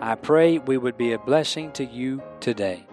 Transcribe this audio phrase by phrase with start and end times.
[0.00, 2.86] I pray we would be a blessing to you today.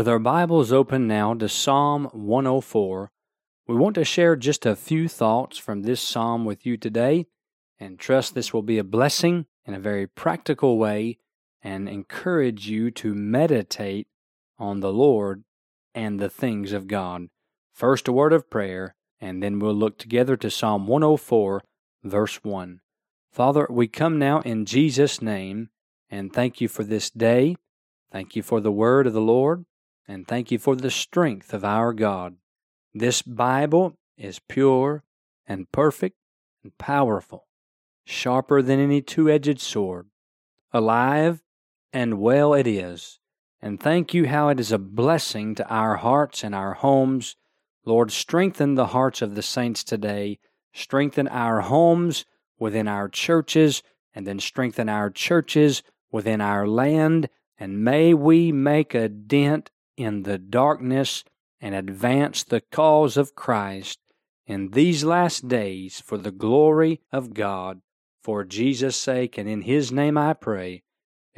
[0.00, 3.10] With our Bibles open now to Psalm 104,
[3.66, 7.26] we want to share just a few thoughts from this psalm with you today
[7.78, 11.18] and trust this will be a blessing in a very practical way
[11.62, 14.08] and encourage you to meditate
[14.58, 15.44] on the Lord
[15.94, 17.26] and the things of God.
[17.74, 21.62] First, a word of prayer, and then we'll look together to Psalm 104,
[22.04, 22.80] verse 1.
[23.30, 25.68] Father, we come now in Jesus' name
[26.08, 27.56] and thank you for this day.
[28.10, 29.66] Thank you for the word of the Lord,
[30.10, 32.34] and thank you for the strength of our God.
[32.92, 35.04] This Bible is pure
[35.46, 36.16] and perfect
[36.64, 37.46] and powerful,
[38.04, 40.08] sharper than any two edged sword,
[40.72, 41.42] alive
[41.92, 43.20] and well it is.
[43.62, 47.36] And thank you how it is a blessing to our hearts and our homes.
[47.84, 50.38] Lord, strengthen the hearts of the saints today.
[50.72, 52.24] Strengthen our homes
[52.58, 53.82] within our churches,
[54.14, 57.28] and then strengthen our churches within our land.
[57.58, 59.70] And may we make a dent
[60.00, 61.24] in the darkness
[61.60, 63.98] and advance the cause of Christ
[64.46, 67.80] in these last days for the glory of God.
[68.22, 70.82] For Jesus' sake and in His name I pray.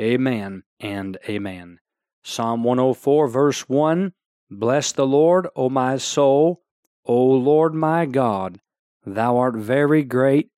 [0.01, 1.79] Amen and amen.
[2.25, 4.13] Psalm 104, verse 1
[4.51, 6.63] Bless the Lord, O my soul,
[7.05, 8.61] O Lord my God.
[9.05, 10.51] Thou art very great,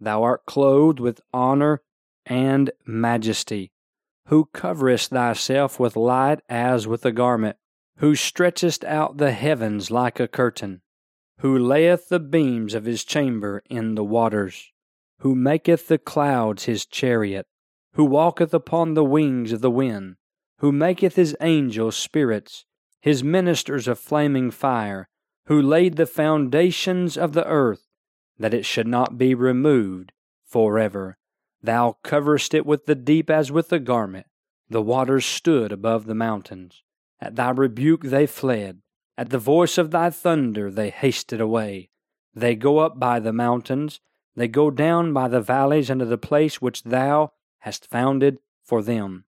[0.00, 1.82] thou art clothed with honor
[2.26, 3.71] and majesty,
[4.26, 7.56] who coverest thyself with light as with a garment,
[7.96, 10.80] who stretchest out the heavens like a curtain,
[11.38, 14.72] who layeth the beams of his chamber in the waters,
[15.20, 17.46] who maketh the clouds his chariot,
[17.94, 20.16] who walketh upon the wings of the wind,
[20.58, 22.64] who maketh his angels spirits,
[23.00, 25.08] his ministers of flaming fire,
[25.46, 27.88] who laid the foundations of the earth,
[28.38, 30.12] that it should not be removed
[30.44, 31.18] forever.
[31.62, 34.26] Thou coverest it with the deep as with a garment.
[34.68, 36.82] The waters stood above the mountains.
[37.20, 38.82] At thy rebuke they fled.
[39.16, 41.90] At the voice of thy thunder they hasted away.
[42.34, 44.00] They go up by the mountains.
[44.34, 49.24] They go down by the valleys unto the place which thou hast founded for them.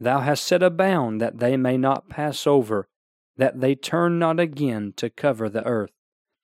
[0.00, 2.88] Thou hast set a bound that they may not pass over,
[3.36, 5.92] that they turn not again to cover the earth.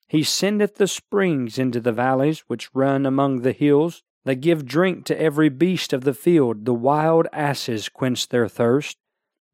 [0.07, 4.03] He sendeth the springs into the valleys which run among the hills.
[4.25, 6.65] They give drink to every beast of the field.
[6.65, 8.97] The wild asses quench their thirst.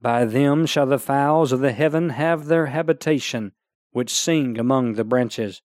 [0.01, 3.51] By them shall the fowls of the heaven have their habitation,
[3.91, 5.61] which sing among the branches.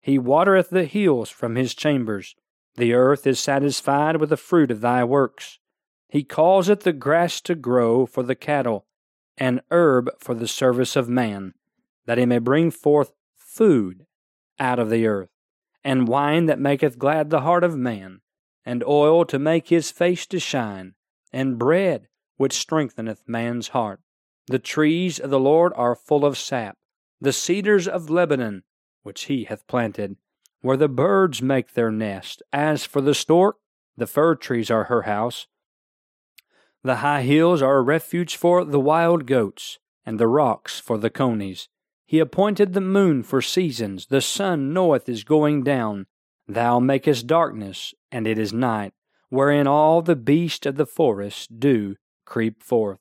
[0.00, 2.34] He watereth the hills from his chambers.
[2.76, 5.58] The earth is satisfied with the fruit of thy works.
[6.08, 8.86] He causeth the grass to grow for the cattle,
[9.36, 11.52] and herb for the service of man,
[12.06, 14.06] that he may bring forth food
[14.58, 15.30] out of the earth,
[15.84, 18.20] and wine that maketh glad the heart of man,
[18.66, 20.94] and oil to make his face to shine,
[21.32, 24.00] and bread which strengtheneth man's heart.
[24.48, 26.76] The trees of the Lord are full of sap,
[27.20, 28.64] the cedars of Lebanon,
[29.02, 30.16] which he hath planted,
[30.60, 32.42] where the birds make their nest.
[32.52, 33.56] As for the stork,
[33.96, 35.46] the fir trees are her house.
[36.82, 41.10] The high hills are a refuge for the wild goats, and the rocks for the
[41.10, 41.68] conies.
[42.04, 46.06] He appointed the moon for seasons, the sun knoweth his going down.
[46.48, 48.92] Thou makest darkness, and it is night,
[49.28, 52.98] wherein all the beasts of the forest do creep forth.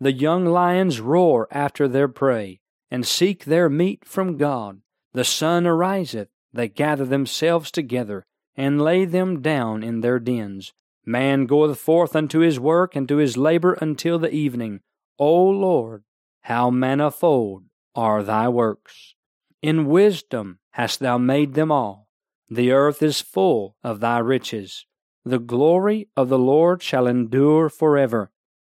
[0.00, 2.60] The young lions roar after their prey,
[2.90, 4.80] and seek their meat from God.
[5.12, 8.24] The sun ariseth, they gather themselves together,
[8.56, 10.72] and lay them down in their dens.
[11.04, 14.80] Man goeth forth unto his work and to his labor until the evening.
[15.18, 16.04] O Lord,
[16.42, 17.64] how manifold
[17.94, 19.14] are thy works!
[19.62, 22.05] In wisdom hast thou made them all.
[22.48, 24.86] The earth is full of thy riches.
[25.24, 28.30] The glory of the Lord shall endure forever.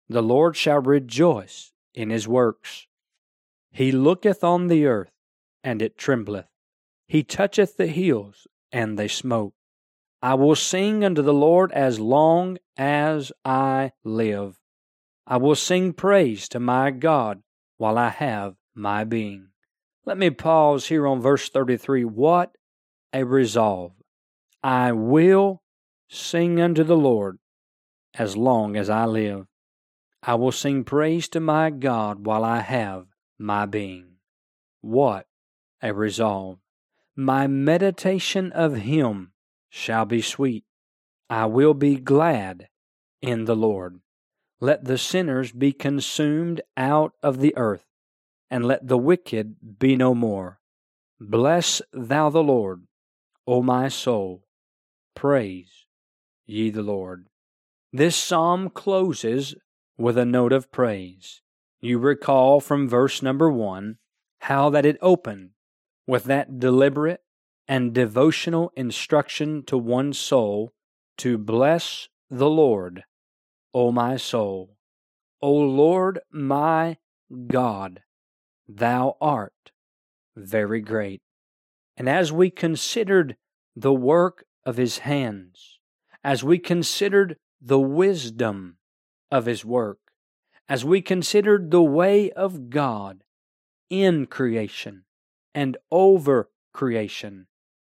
[0.09, 2.89] The Lord shall rejoice in his works.
[3.71, 5.13] He looketh on the earth,
[5.63, 6.49] and it trembleth.
[7.07, 9.55] He toucheth the hills, and they smoke.
[10.21, 14.59] I will sing unto the Lord as long as I live.
[15.27, 17.43] I will sing praise to my God
[17.79, 19.51] while I have my being.
[20.05, 22.05] Let me pause here on verse 33.
[22.05, 22.57] What
[23.13, 23.93] a resolve!
[24.63, 25.63] I will
[26.09, 27.39] sing unto the Lord
[28.15, 29.47] as long as I live.
[30.23, 33.07] I will sing praise to my God while I have
[33.39, 34.17] my being.
[34.81, 35.27] What
[35.83, 36.59] a resolve!
[37.17, 39.33] My meditation of Him
[39.69, 40.65] shall be sweet.
[41.29, 42.69] I will be glad
[43.23, 44.01] in the Lord.
[44.61, 47.87] Let the sinners be consumed out of the earth,
[48.51, 50.61] and let the wicked be no more.
[51.19, 52.83] Bless thou the Lord,
[53.51, 54.45] O my soul.
[55.17, 55.87] Praise
[56.47, 57.27] ye the Lord.
[57.93, 59.57] This psalm closes
[59.99, 61.43] with a note of praise.
[61.81, 63.97] You recall from verse number one
[64.43, 65.51] how that it opened
[66.07, 67.23] with that deliberate
[67.67, 70.73] and devotional instruction to one's soul
[71.19, 73.03] to bless the Lord,
[73.75, 74.77] O my soul.
[75.43, 76.99] O Lord my
[77.49, 78.03] God,
[78.69, 79.73] thou art
[80.37, 81.21] very great.
[82.01, 83.37] And as we considered
[83.77, 85.81] the work of his hands,
[86.25, 88.79] as we considered the wisdom
[89.31, 89.99] of his work,
[90.67, 93.23] as we considered the way of God
[93.91, 95.05] in creation
[95.55, 97.49] and over creation,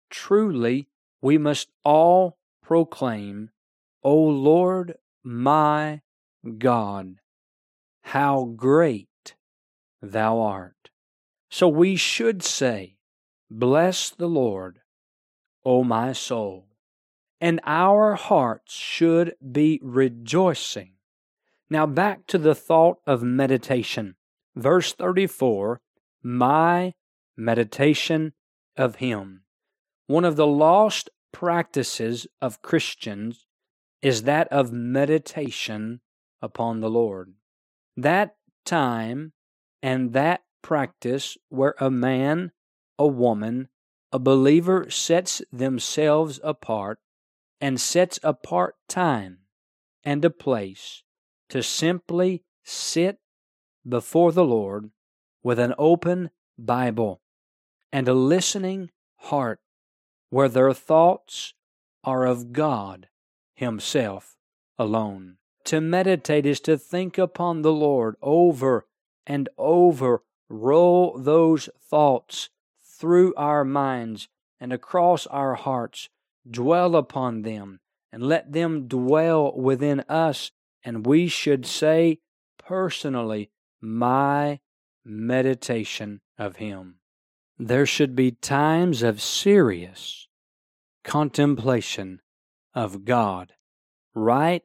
[0.09, 0.89] Truly,
[1.21, 3.51] we must all proclaim,
[4.03, 6.01] O Lord my
[6.57, 7.21] God,
[8.01, 9.35] how great
[10.01, 10.89] thou art.
[11.49, 12.97] So we should say,
[13.53, 14.79] Bless the Lord,
[15.65, 16.69] O my soul.
[17.41, 20.93] And our hearts should be rejoicing.
[21.69, 24.15] Now back to the thought of meditation.
[24.55, 25.81] Verse 34
[26.23, 26.93] My
[27.35, 28.31] meditation
[28.77, 29.43] of Him.
[30.07, 33.47] One of the lost practices of Christians
[34.01, 35.99] is that of meditation
[36.41, 37.33] upon the Lord.
[37.97, 39.33] That time
[39.83, 42.53] and that practice where a man,
[42.97, 43.69] a woman,
[44.11, 46.99] a believer sets themselves apart
[47.59, 49.39] and sets apart time
[50.03, 51.03] and a place
[51.49, 53.19] to simply sit
[53.87, 54.91] before the Lord
[55.43, 57.21] with an open Bible
[57.91, 59.59] and a listening heart
[60.29, 61.53] where their thoughts
[62.03, 63.07] are of God
[63.53, 64.35] Himself
[64.79, 65.37] alone.
[65.65, 68.87] To meditate is to think upon the Lord over
[69.27, 72.49] and over, roll those thoughts
[73.01, 74.29] through our minds
[74.59, 76.07] and across our hearts,
[76.49, 77.79] dwell upon them,
[78.11, 80.51] and let them dwell within us.
[80.83, 82.19] And we should say
[82.59, 83.49] personally,
[83.81, 84.59] My
[85.03, 86.99] meditation of Him.
[87.57, 90.27] There should be times of serious
[91.03, 92.21] contemplation
[92.75, 93.53] of God
[94.13, 94.61] right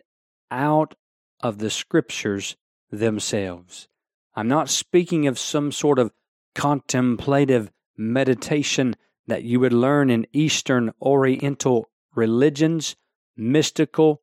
[0.50, 0.94] out
[1.40, 2.56] of the scriptures
[2.90, 3.88] themselves.
[4.34, 6.12] I'm not speaking of some sort of
[6.54, 8.94] contemplative meditation
[9.26, 12.96] that you would learn in Eastern Oriental religions,
[13.36, 14.22] mystical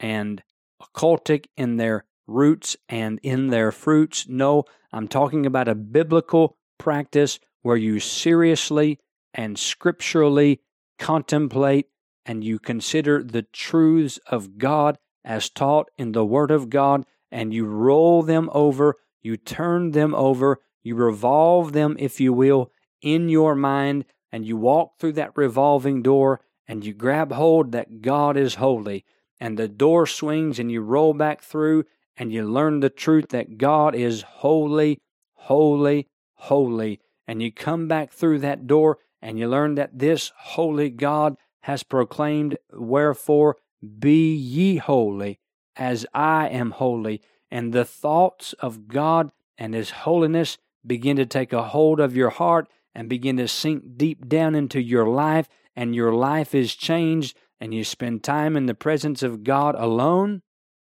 [0.00, 0.42] and
[0.82, 4.26] occultic in their roots and in their fruits.
[4.28, 8.98] No, I'm talking about a biblical practice where you seriously
[9.32, 10.60] and scripturally
[10.98, 11.86] contemplate
[12.26, 17.54] and you consider the truths of God as taught in the Word of God, and
[17.54, 22.70] you roll them over, you turn them over, you revolve them, if you will,
[23.02, 28.00] in your mind, and you walk through that revolving door and you grab hold that
[28.00, 29.04] God is holy,
[29.40, 31.84] and the door swings and you roll back through
[32.16, 35.00] and you learn the truth that God is holy,
[35.34, 40.90] holy, holy, and you come back through that door and you learn that this holy
[40.90, 43.56] God has proclaimed, Wherefore
[43.98, 45.40] be ye holy,
[45.76, 51.52] as I am holy, and the thoughts of God and His holiness begin to take
[51.52, 55.94] a hold of your heart and begin to sink deep down into your life, and
[55.94, 60.42] your life is changed, and you spend time in the presence of God alone,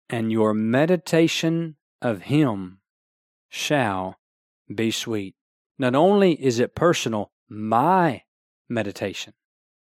[0.10, 2.80] and your meditation of Him
[3.50, 4.18] shall
[4.74, 5.36] be sweet.
[5.78, 8.24] Not only is it personal, my
[8.70, 9.34] meditation,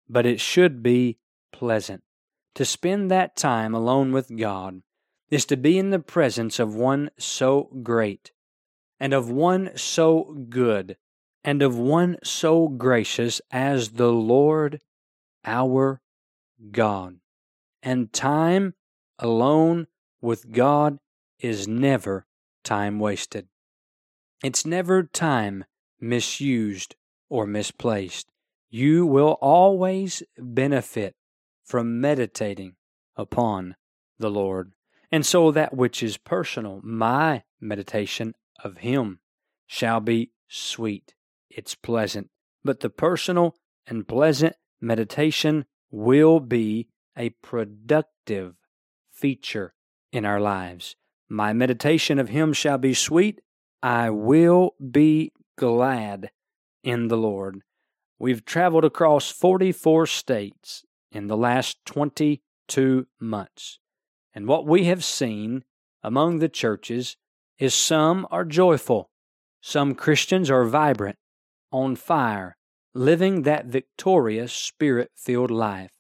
[0.07, 1.19] but it should be
[1.51, 2.03] pleasant.
[2.55, 4.81] To spend that time alone with God
[5.29, 8.31] is to be in the presence of one so great,
[8.99, 10.97] and of one so good,
[11.43, 14.81] and of one so gracious as the Lord
[15.45, 16.01] our
[16.71, 17.19] God.
[17.81, 18.73] And time
[19.17, 19.87] alone
[20.21, 20.99] with God
[21.39, 22.25] is never
[22.63, 23.47] time wasted.
[24.43, 25.65] It's never time
[25.99, 26.95] misused
[27.29, 28.31] or misplaced.
[28.69, 31.15] You will always benefit
[31.63, 32.75] from meditating
[33.15, 33.75] upon
[34.17, 34.73] the Lord.
[35.11, 39.19] And so that which is personal, my meditation of Him,
[39.65, 41.15] shall be sweet.
[41.49, 42.29] It's pleasant.
[42.63, 43.55] But the personal
[43.87, 46.87] and pleasant meditation will be
[47.17, 48.55] a productive
[49.11, 49.73] feature
[50.11, 50.95] in our lives.
[51.27, 53.41] My meditation of Him shall be sweet.
[53.81, 56.31] I will be glad
[56.83, 57.61] in the Lord.
[58.17, 63.79] We've traveled across 44 states in the last 22 months.
[64.33, 65.63] And what we have seen
[66.03, 67.17] among the churches
[67.57, 69.09] is some are joyful,
[69.61, 71.17] some Christians are vibrant,
[71.71, 72.57] on fire,
[72.93, 75.91] living that victorious spirit filled life.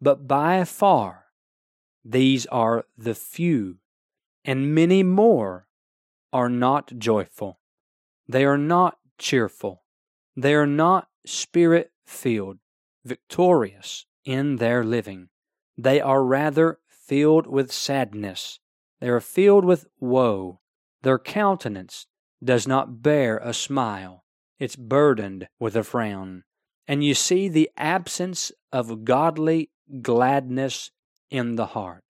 [0.00, 1.26] But by far,
[2.04, 3.78] these are the few,
[4.44, 5.68] and many more
[6.32, 7.60] are not joyful.
[8.28, 9.82] They are not cheerful.
[10.36, 12.58] They are not spirit filled,
[13.04, 15.28] victorious in their living.
[15.76, 18.58] They are rather filled with sadness.
[19.00, 20.60] They are filled with woe.
[21.02, 22.06] Their countenance
[22.42, 24.24] does not bear a smile.
[24.58, 26.44] It's burdened with a frown.
[26.86, 30.90] And you see the absence of godly gladness
[31.30, 32.02] in the heart.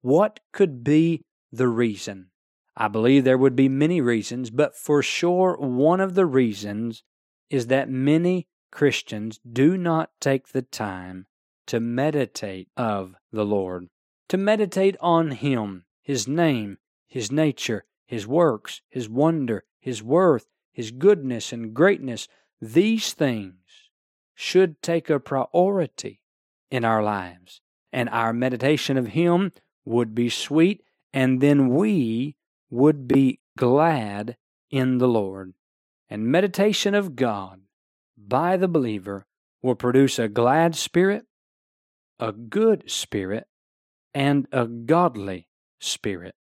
[0.00, 2.30] What could be the reason?
[2.76, 7.02] I believe there would be many reasons, but for sure one of the reasons
[7.50, 11.26] is that many Christians do not take the time
[11.66, 13.88] to meditate of the Lord,
[14.28, 16.78] to meditate on Him, His name,
[17.08, 20.46] His nature, His works, His wonder, His worth,
[20.78, 22.28] His goodness and greatness.
[22.60, 23.90] These things
[24.36, 26.20] should take a priority
[26.70, 27.60] in our lives,
[27.92, 29.50] and our meditation of Him
[29.84, 32.36] would be sweet, and then we
[32.70, 34.36] would be glad
[34.70, 35.54] in the Lord.
[36.08, 37.62] And meditation of God
[38.16, 39.26] by the believer
[39.60, 41.24] will produce a glad spirit,
[42.20, 43.48] a good spirit,
[44.14, 45.48] and a godly
[45.80, 46.36] spirit.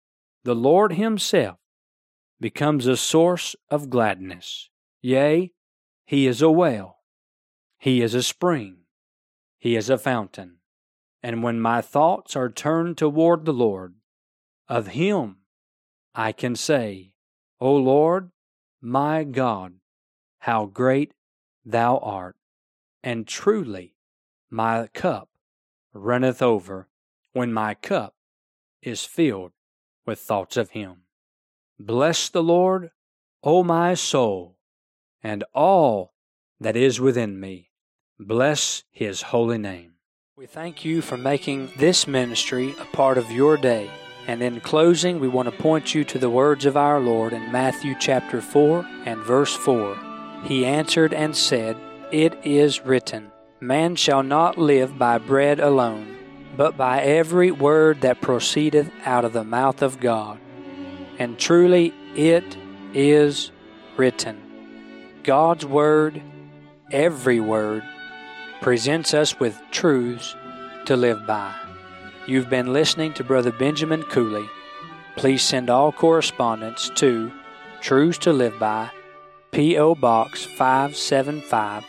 [0.44, 1.58] The Lord Himself
[2.42, 4.68] becomes a source of gladness.
[5.00, 5.52] Yea,
[6.04, 6.99] He is a well,
[7.78, 8.84] He is a spring,
[9.58, 10.58] He is a fountain.
[11.22, 13.94] And when my thoughts are turned toward the Lord,
[14.68, 15.38] of Him
[16.14, 17.12] I can say,
[17.61, 18.32] O Lord,
[18.80, 19.75] my God,
[20.40, 21.14] how great
[21.64, 22.37] thou art,
[23.02, 23.94] and truly
[24.50, 25.30] my cup
[25.94, 26.88] runneth over
[27.32, 28.14] when my cup
[28.82, 29.52] is filled
[30.04, 31.01] with thoughts of him.
[31.84, 32.92] Bless the Lord,
[33.42, 34.56] O my soul,
[35.20, 36.14] and all
[36.60, 37.70] that is within me.
[38.20, 39.94] Bless his holy name.
[40.36, 43.90] We thank you for making this ministry a part of your day.
[44.28, 47.50] And in closing, we want to point you to the words of our Lord in
[47.50, 49.98] Matthew chapter 4 and verse 4.
[50.44, 51.76] He answered and said,
[52.12, 56.16] It is written, Man shall not live by bread alone,
[56.56, 60.38] but by every word that proceedeth out of the mouth of God.
[61.22, 62.56] And truly it
[62.94, 63.52] is
[63.96, 64.42] written.
[65.22, 66.20] God's word,
[66.90, 67.84] every word,
[68.60, 70.34] presents us with truths
[70.86, 71.54] to live by.
[72.26, 74.50] You've been listening to Brother Benjamin Cooley.
[75.14, 77.30] Please send all correspondence to
[77.80, 78.90] Truths to Live By,
[79.52, 79.94] P.O.
[79.94, 81.84] Box 575,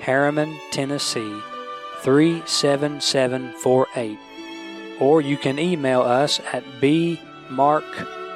[0.00, 1.40] Harriman, Tennessee
[2.00, 4.18] 37748.
[4.98, 6.64] Or you can email us at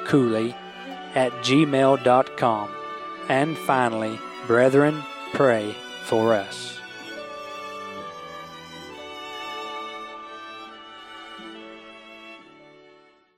[0.07, 0.55] bmarkcooley
[1.15, 2.69] at gmail.com.
[3.29, 6.76] And finally, brethren, pray for us.